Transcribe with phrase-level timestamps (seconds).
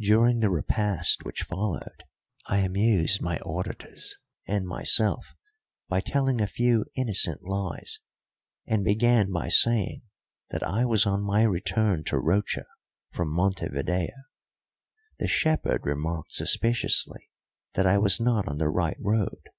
[0.00, 2.02] During the repast which followed
[2.48, 4.16] I amused my auditors,
[4.48, 5.32] and myself,
[5.88, 8.00] by telling a few innocent lies,
[8.66, 10.02] and began by saying
[10.50, 12.66] that I was on my return to Rocha
[13.12, 14.10] from Montevideo.
[15.20, 17.30] The shepherd remarked suspiciously
[17.74, 19.50] that I was not on the right road.